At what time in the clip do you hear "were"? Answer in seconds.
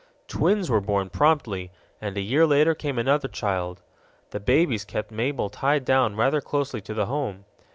0.67-0.81